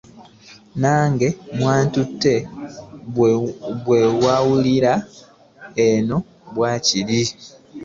[0.81, 1.27] Nange
[1.57, 2.01] mwattu
[3.85, 4.93] bw'owulira
[5.73, 6.17] n'eno
[6.53, 7.21] bwe kiri.